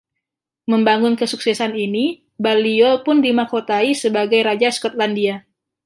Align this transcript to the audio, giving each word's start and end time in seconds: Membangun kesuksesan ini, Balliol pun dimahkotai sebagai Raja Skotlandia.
Membangun 0.71 1.13
kesuksesan 1.21 1.71
ini, 1.85 2.05
Balliol 2.45 2.95
pun 3.05 3.17
dimahkotai 3.25 3.89
sebagai 4.03 4.39
Raja 4.47 4.69
Skotlandia. 4.77 5.35